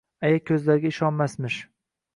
aya 0.29 0.39
ko‘zlariga 0.49 0.91
ishonmasmish. 0.95 1.63